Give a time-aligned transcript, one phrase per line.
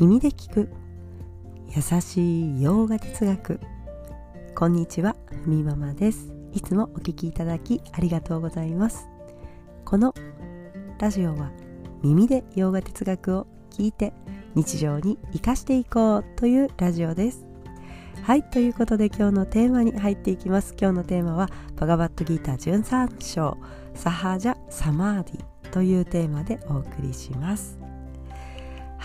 [0.00, 0.68] 耳で聞く。
[1.74, 3.58] 優しい洋画哲学。
[4.54, 6.32] こんにちはふみママです。
[6.52, 9.08] いつもお聞きいただきありがとうございます。
[9.84, 10.14] この
[11.00, 11.50] ラジオは
[12.00, 14.12] 耳で洋画哲学を聞いて
[14.54, 17.44] 日常に生かしていこうというラジオです。
[18.22, 20.76] はいということで今日のテーマに入っていきます。
[20.80, 23.58] 今日のテーマはバガバットギーター13章
[23.94, 27.87] サハジャ・サマーディというテーマでお送りします。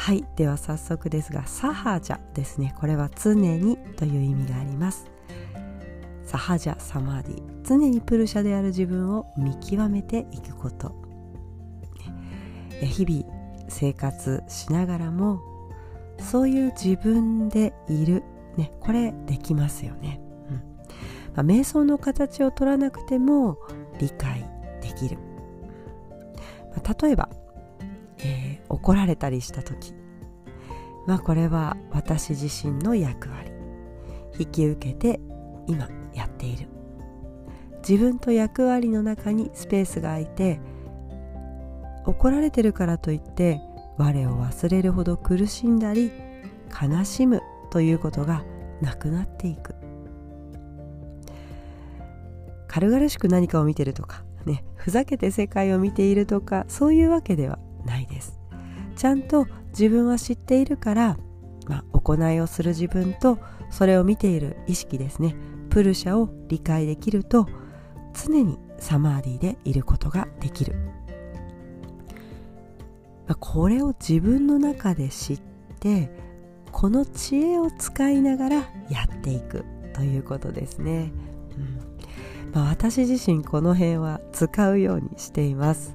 [0.03, 2.75] はいでは早速ですがサハジャですね。
[2.77, 5.09] これは常にという意味があります。
[6.25, 7.41] サハジャ・サマーディ。
[7.63, 10.93] 常にプルシャである自分を見極めていくこと。
[12.81, 15.39] 日々生活しながらも
[16.19, 18.23] そういう自分でいる、
[18.57, 20.55] ね、これできますよね、うん。
[21.33, 23.57] まあ、瞑想の形を取らなくても
[23.99, 24.43] 理解
[24.81, 25.17] できる、
[26.75, 27.29] まあ、例えば、
[28.73, 29.93] 怒られたりした時。
[31.05, 33.51] まあこれは私自身の役割。
[34.39, 35.19] 引き受けて
[35.67, 36.67] 今やっている。
[37.87, 40.59] 自分と役割の中にスペースが空いて
[42.05, 43.59] 怒られてるからといって
[43.97, 46.11] 我を忘れるほど苦しんだり
[46.81, 48.43] 悲しむということが
[48.81, 49.75] なくなっていく。
[52.67, 58.42] 軽々しく何かを見てるとかねふざけて世界を見ているとかそういうわけではないです。
[59.03, 61.17] ちゃんと自分は知っているから、
[61.67, 63.37] まあ、行いをする自分と
[63.69, 65.35] それを見ている意識ですね。
[65.69, 67.45] プルシャを理解できると
[68.13, 70.75] 常にサマーディでいることができる。
[73.27, 75.41] まこれを自分の中で知っ
[75.81, 76.09] て
[76.71, 78.55] この知恵を使いながら
[78.89, 81.11] やっていくということですね、
[81.57, 82.51] うん。
[82.53, 85.93] まあ、私自身この辺は使うようにしています、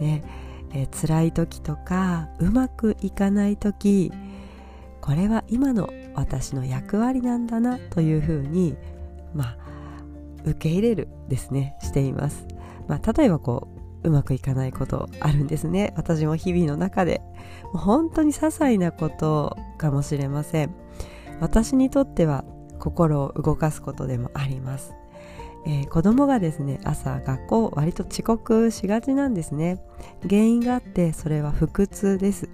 [0.00, 0.41] ね。
[0.72, 4.12] えー、辛い時とかうまくいかない時
[5.00, 8.76] これは今の私の役割なんだなというふうに
[9.34, 9.56] まあ
[10.44, 12.46] 受け入れるですねしています、
[12.88, 15.92] まあ、例えばこううまくいかないことあるんですね。
[15.96, 17.22] 私も日々の中で
[17.72, 20.74] もう本当に些細なことかもしれません。
[21.40, 22.44] 私にとっては
[22.78, 24.92] 心を動かすことでもあります、
[25.64, 29.80] えー、子供がですね朝学校割と遅刻しがちなんですね。
[30.22, 32.48] 原因があってそれは腹痛です。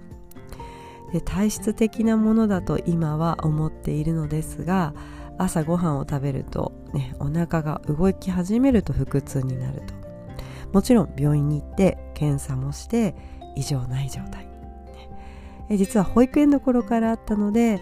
[1.11, 4.93] で体質的なものだと今は思っているのですが
[5.39, 9.99] 朝ごはんを食べると、ね、お腹が動き始めると腹痛になると。
[10.73, 13.15] もちろん病院に行って検査もして
[13.55, 14.47] 異常ない状態、
[15.69, 17.79] え実は保育園の頃からあったので、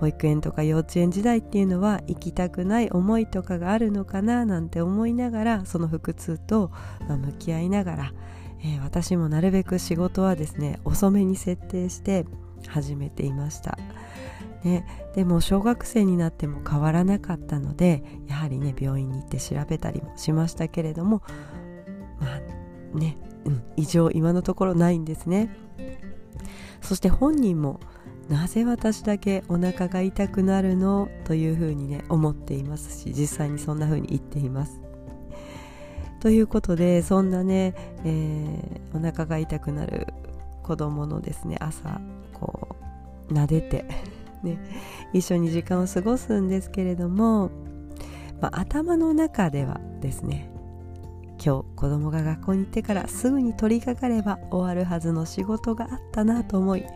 [0.00, 6.70] 保育園とか幼稚園時代っていうのは行きたくない思いとかがあるのかななんて思いながらその腹痛と、
[7.08, 8.12] 向き合いながら、
[8.60, 12.26] えー、私もなるべく仕事はですね遅めに設定して
[12.68, 13.78] 始めていました。
[14.64, 21.22] ね、でも小学生になっても変わらなかったのでやはりね病院に行って調べたりもしましたけれども
[22.18, 25.54] まあね、うん、異常今のところないんですね
[26.80, 27.78] そして本人も
[28.28, 34.80] なぜ私だけお腹が痛くなるのというふうにね思っていますし実際にそんなふうに言っています。
[36.20, 40.06] ということでそんなね、えー、お腹が痛くなる
[40.62, 42.00] 子供のですね朝
[42.32, 42.76] こ
[43.28, 43.84] う撫でて
[44.42, 44.58] ね
[45.12, 47.50] 一緒に時間を過ごすんですけれども、
[48.40, 50.48] まあ、頭の中ではですね
[51.44, 56.86] 今日子供が学校に行ってからすぐに取り掛かれば終わるはずの仕事があったなと思い、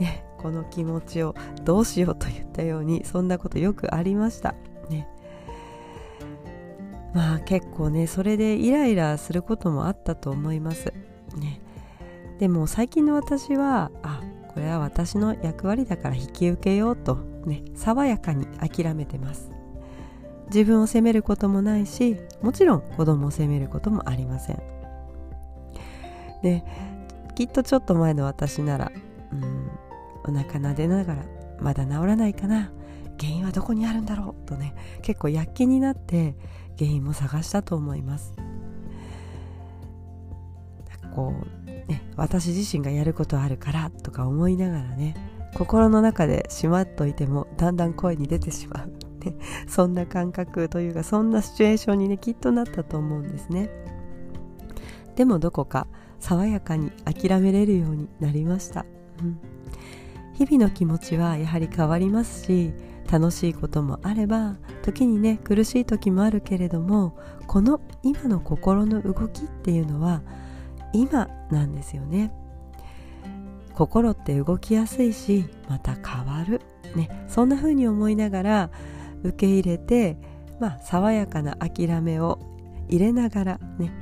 [0.00, 1.34] ね、この気持ちを
[1.64, 4.54] どうしようと言ったようにそんなことよくありました。
[4.88, 5.06] ね、
[7.12, 10.92] まあ結構ねそれでイライラすることもあったと思います。
[11.36, 11.60] ね、
[12.38, 14.22] でも最近の私はあ
[14.54, 19.58] これは私の役割だから引き受けようとね爽やかに諦めてます。
[20.48, 24.62] 自分を責めることもないしもちろん子供を責めることもありません
[26.42, 26.64] で
[27.34, 28.92] きっとちょっと前の私なら
[29.32, 29.70] うん
[30.24, 31.24] お腹撫でながら
[31.60, 32.72] まだ治らないかな。
[33.18, 36.36] 原因はどこにあるんだろうとね結構躍起になって
[36.78, 38.34] 原因も探したと思います。
[41.14, 45.16] こうね私自身がやることあるからとか思いながらね
[45.54, 49.34] 心の中でしまっといてもだんだん声に出てしまうね
[49.66, 53.70] そんな感覚というかそんなシチュエーションにねきっとなったと思うんですね。
[55.16, 55.88] でもどこか
[56.20, 58.86] 爽やかに諦めれるようになりました、
[59.20, 59.40] うん、
[60.38, 62.72] 日々の気持ちはやはり変わりますし
[63.10, 67.18] 楽しいこともあれば時にね苦しい時もあるけれども
[67.48, 70.22] この今の心の動きっていうのは
[70.92, 72.32] 今なんですよね。
[73.74, 76.60] 心って動きやすいしまた変わる、
[76.96, 78.70] ね、そんな風に思いながら
[79.22, 80.16] 受け入れて、
[80.60, 82.40] まあ、爽やかな諦めを
[82.88, 83.92] 入れながらね。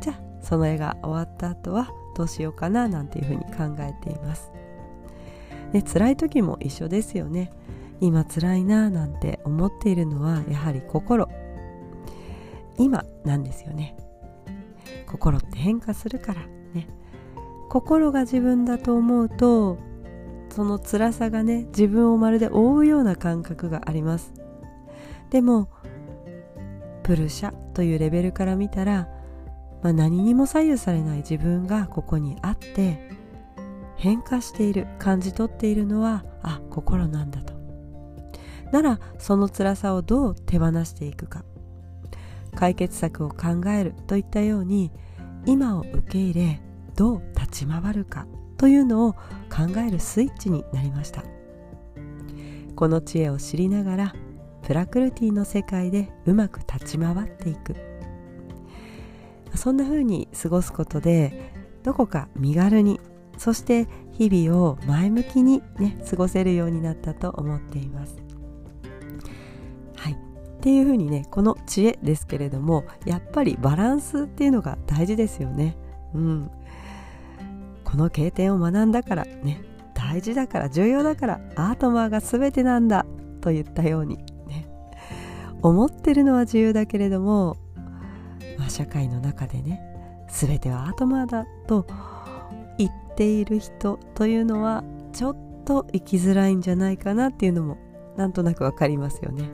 [0.00, 4.52] じゃあその絵が終わった後はどうしようかななんていう風に考えています。
[5.72, 7.52] ね、辛い時も一緒ですよね。
[8.00, 11.28] 今辛いななんて思っているのはやはり心。
[12.78, 13.96] 今なんですよね。
[15.06, 16.40] 心って変化するから
[16.74, 16.88] ね。
[17.68, 19.78] 心が自分だと思うと
[20.48, 24.32] その辛さがね自分をまるで覆うような感覚があります。
[25.30, 25.68] でも
[27.02, 29.08] プルシャというレベルから見たら、
[29.82, 33.19] まあ、何にも左右されない自分がここにあって
[34.00, 37.52] 変化している感じ取っているのはあ心なんだと。
[38.72, 41.44] ならその辛さをどう手放していくか。
[42.54, 44.90] 解決策を考えるといったように
[45.44, 46.62] 今を受け入れ
[46.96, 48.26] どう立ち回るか。
[48.56, 51.22] というのを考えるスイッチになりました。
[52.76, 54.14] この知恵を知りながら
[54.62, 57.76] プラクルティの世界でうまく立ち回っていく。
[59.54, 61.52] そんな風に過ごすことで
[61.82, 62.98] どこか身軽に
[63.40, 68.18] そして日々を前向きにね過ごせるようになったと思っています。
[69.96, 70.12] はい。
[70.12, 70.16] っ
[70.60, 75.78] ていうふうにねこの知恵ですけれどもやっぱりバランスっていうのが大事ですよね。
[76.12, 76.50] うん、
[77.82, 79.64] この経験を学んだからね
[79.94, 83.06] 大事だから重要だからアートマーが全てなんだ
[83.40, 84.68] と言ったようにね
[85.62, 87.56] 思ってるのは自由だけれども、
[88.58, 89.80] まあ、社会の中でね
[90.28, 92.09] 全てはアートマーだと言っ
[93.20, 94.82] ている人というのは
[95.12, 95.36] ちょっ
[95.66, 97.76] と生きづらいんじゃないかなっていうのも
[98.16, 99.50] なんとなくわかりますよね。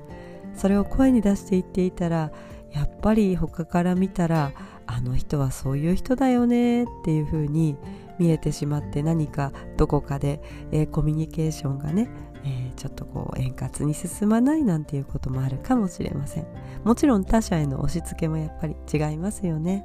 [0.54, 2.30] それを声に出して言っていたら
[2.70, 4.52] やっぱり他から見たら
[4.86, 7.76] あの人はそういう人だよねっていう風に
[8.20, 10.40] 見えてしまって何かどこかで、
[10.70, 12.08] えー、コミュニケーションがね、
[12.44, 16.46] えー、ちょっとこう円滑に進まないなんていうこともあるかもしれません
[16.84, 19.84] もちろん他者への押し付けもやっぱり違いますよね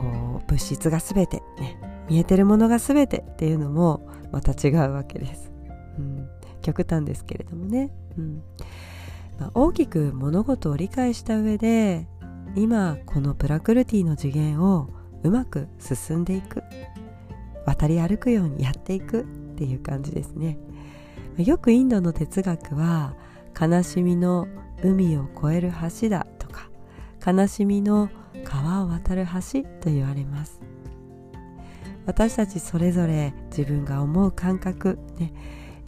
[0.00, 5.52] こう物質が全て、ね、見えてるものが全てっていうのもまた違うわけです、
[5.98, 6.28] うん、
[6.62, 7.92] 極端ですけれどもね。
[8.16, 8.42] うん。
[9.38, 12.06] まあ、大きく物事を理解した上で
[12.56, 14.88] 今このプラクルティの次元を
[15.22, 16.62] うまく進んでいく。
[17.66, 19.24] 渡り歩くようにやっていくっ
[19.56, 20.58] ていう感じですね。
[21.36, 23.14] よくインドの哲学は
[23.58, 24.48] 悲しみの
[24.82, 26.70] 海を越える橋だとか
[27.24, 28.10] 悲しみの
[28.44, 30.60] 川を渡る橋と言われます。
[32.06, 35.32] 私たちそれぞれ自分が思う感覚ね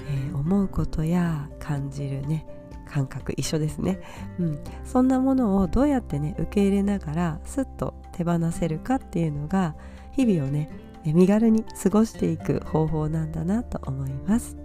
[0.09, 2.47] えー、思うことや感じるね
[2.89, 4.01] 感覚一緒ですね、
[4.39, 9.75] うん、そんなものをどうやってね受け入れながらすっと手放せるかっていうのが
[10.13, 10.69] 日々をね
[11.05, 14.57] 身軽に過ごしていく方法なんだなと思います。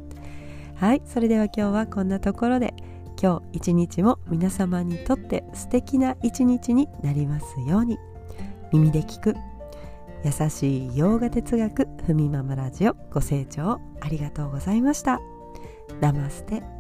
[0.76, 1.02] はい。
[1.04, 2.76] それでは今日はこんなところで。
[3.22, 7.98] 今日一日も皆様にとって素敵な一日になりますように。
[8.72, 9.36] 耳で聞く
[10.24, 15.20] 優しい洋画哲学ふみままラジオご清聴ありがとうございました。
[16.02, 16.77] ナマステ。